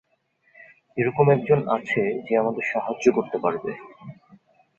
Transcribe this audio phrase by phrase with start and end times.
[0.97, 3.71] এরকম একজন আছে যে আমাদের সাহায্য করতে পারবে।